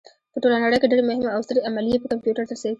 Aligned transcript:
په 0.33 0.37
ټوله 0.43 0.57
نړۍ 0.63 0.77
کې 0.79 0.89
ډېرې 0.91 1.03
مهمې 1.09 1.29
او 1.35 1.41
سترې 1.45 1.65
عملیې 1.69 2.01
په 2.01 2.07
کمپیوټر 2.13 2.43
ترسره 2.49 2.63
کېږي. 2.67 2.69